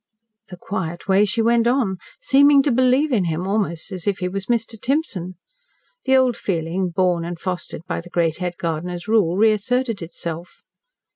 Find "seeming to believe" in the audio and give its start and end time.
2.19-3.11